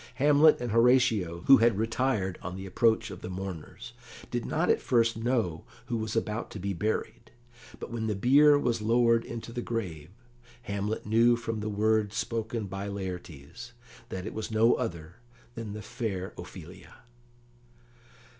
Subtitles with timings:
[0.15, 3.93] Hamlet and Horatio, who had retired on the approach of the mourners,
[4.31, 7.29] did not at first know who was about to be buried,
[7.79, 10.09] but when the bier was lowered into the grave,
[10.63, 13.73] Hamlet knew from the words spoken by Laertes
[14.09, 15.17] that it was no other
[15.53, 16.95] than the fair Ophelia.